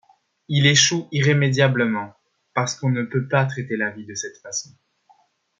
Il 0.47 0.65
échoue 0.65 1.07
irrémédiablement, 1.11 2.15
parce 2.55 2.73
qu’on 2.73 2.89
ne 2.89 3.03
peut 3.03 3.27
pas 3.27 3.45
traiter 3.45 3.77
la 3.77 3.91
vie 3.91 4.07
de 4.07 4.15
cette 4.15 4.39
façon. 4.41 4.69